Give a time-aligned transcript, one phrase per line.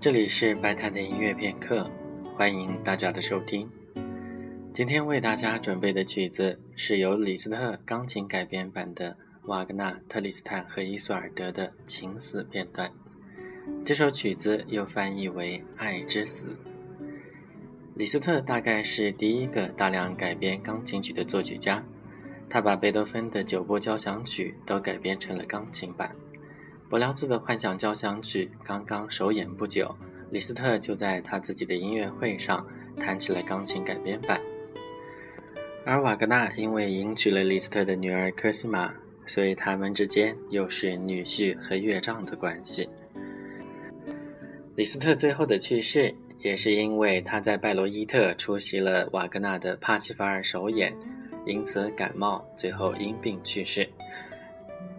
[0.00, 1.90] 这里是白谈的音乐片刻，
[2.36, 3.68] 欢迎大家的收听。
[4.72, 12.88] 今天为大家准备的曲子是由李斯特钢琴改编版的瓦格纳《特里斯坦和伊索尔德》的情死片段。
[13.84, 16.50] 这首曲子又翻译为《爱之死》。
[17.96, 21.84] 李斯特大概是第一个大量改编钢琴曲的作曲家，
[22.48, 26.14] 他把贝多芬的九部交响曲都改编成了钢琴版。
[26.88, 29.94] 柏辽兹的幻想交响曲刚刚首演不久，
[30.30, 32.66] 李斯特就在他自己的音乐会上
[32.98, 34.40] 弹起了钢琴改编版。
[35.84, 38.90] 而瓦格纳因为迎娶了李斯特的女儿科西玛，
[39.26, 42.88] 所以他们之间又是女婿和乐丈的关系。
[44.74, 50.96] 李斯特最后的去世，也是因为他在拜罗伊特出席了瓦格纳的《帕西法尔》首演，
[51.44, 53.86] 因此感冒，最后因病去世。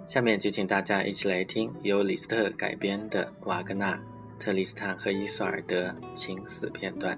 [0.09, 3.93] 下面就请大家一起来听由李斯特改编的瓦格纳
[4.39, 7.15] 《特里斯坦和伊索尔德》情死片段。